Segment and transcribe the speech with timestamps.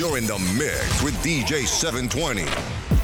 [0.00, 2.99] You're in the mix with DJ 720.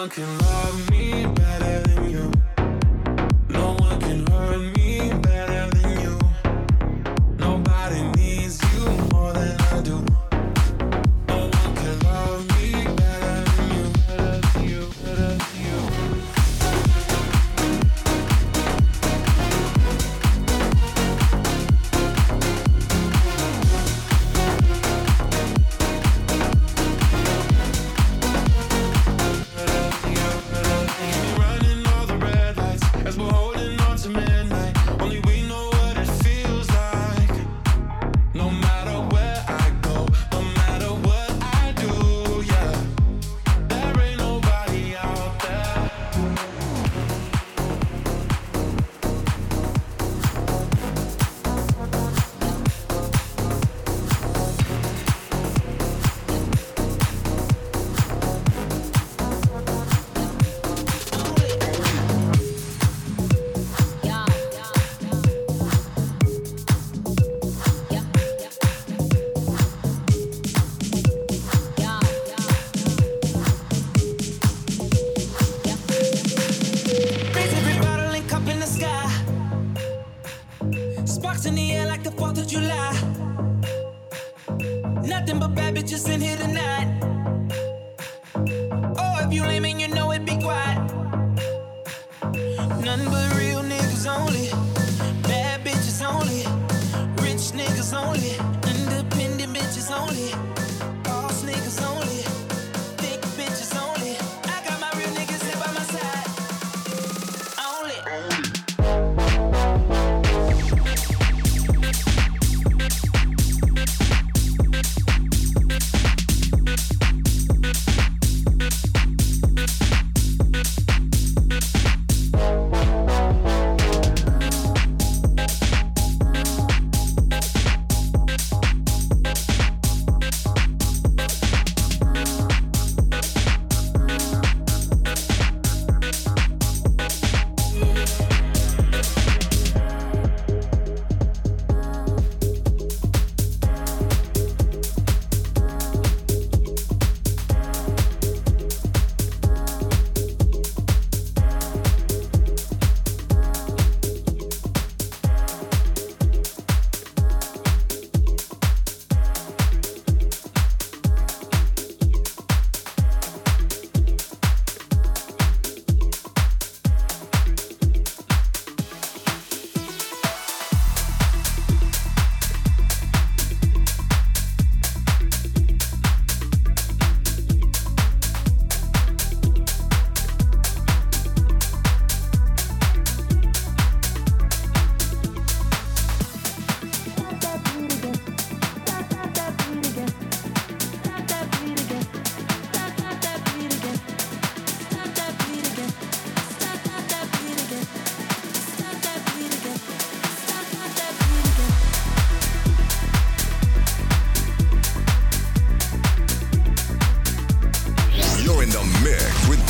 [0.00, 0.39] One can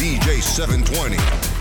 [0.01, 1.60] DJ 720.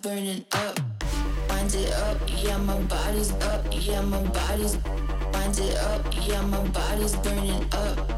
[0.00, 0.80] burning up.
[1.48, 4.76] Wind it up, yeah, my body's up, yeah, my body's.
[5.32, 8.15] Wind it up, yeah, my body's burning up.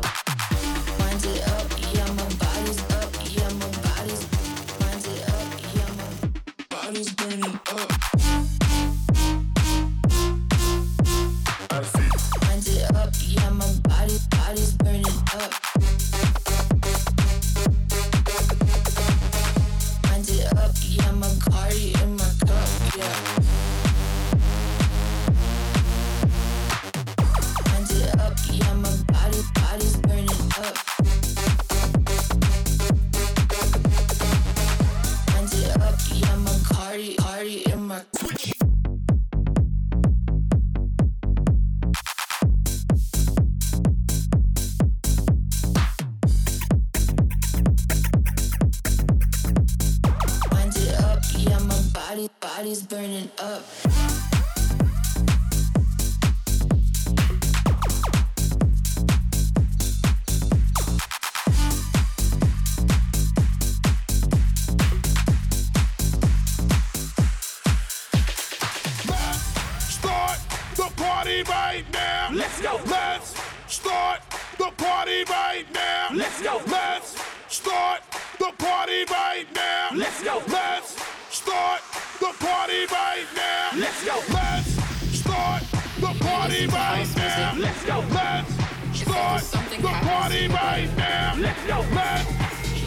[91.49, 91.83] Let's go.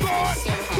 [0.06, 0.71] Start.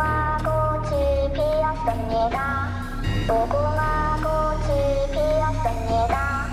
[0.00, 2.68] 고구마 꽃이 피었습니다.
[3.28, 6.46] 고구마 꽃이 피었습니다.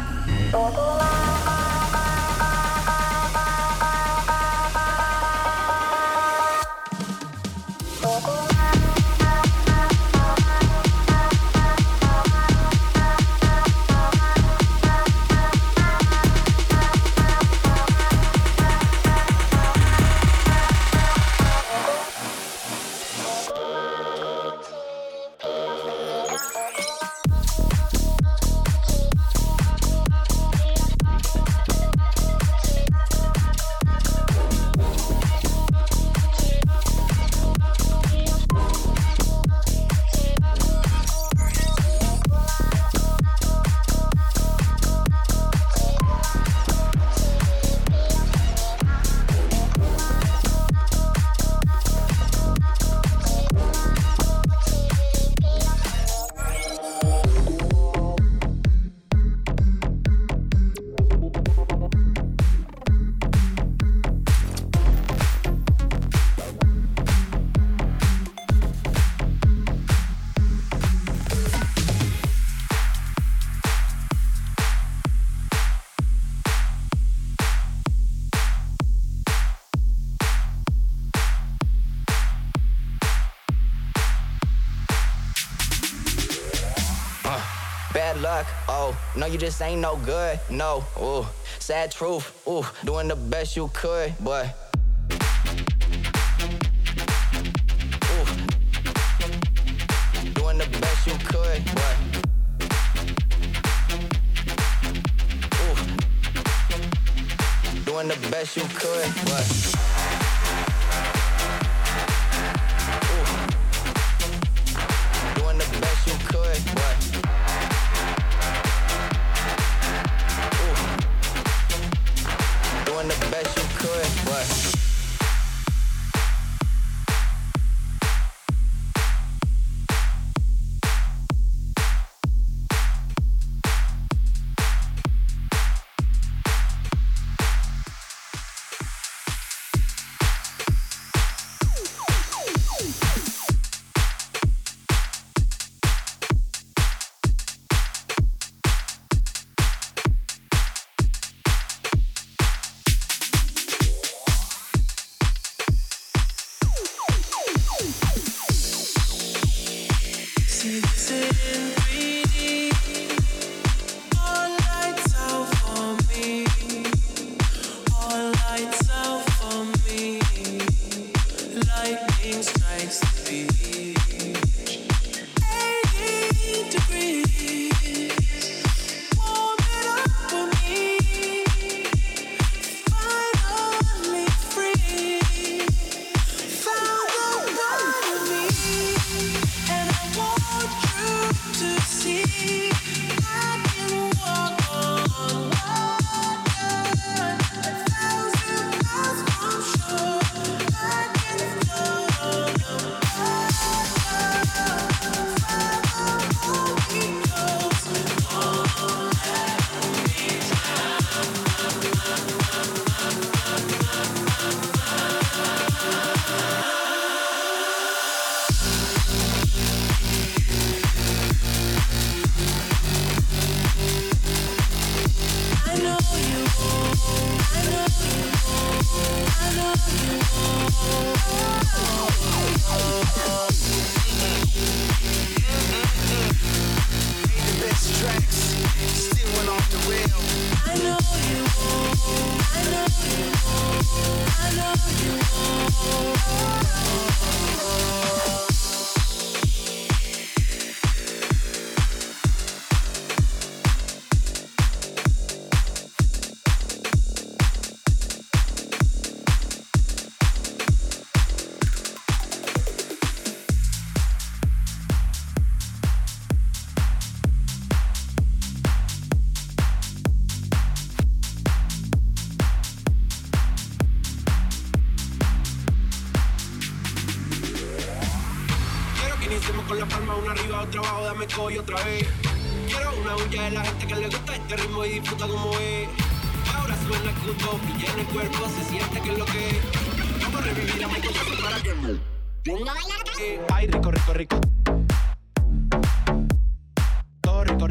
[89.17, 90.39] No, you just ain't no good.
[90.47, 91.25] No, ooh,
[91.58, 92.47] sad truth.
[92.47, 94.45] Ooh, doing the best you could, but.
[98.13, 98.25] Ooh,
[100.36, 101.97] doing the best you could, but.
[105.63, 105.75] Ooh,
[107.86, 109.76] doing the best you could, but.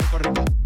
[0.05, 0.66] corre, corre.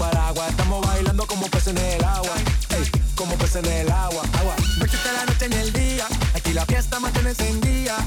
[0.00, 0.48] paraguas.
[0.48, 2.34] Estamos bailando como peces en el agua.
[2.70, 4.22] Ey, como peces en el agua.
[4.40, 4.54] Agua.
[4.80, 6.06] Métete la noche en el día.
[6.34, 7.98] Aquí la fiesta mantiene encendida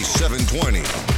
[0.00, 1.11] 720.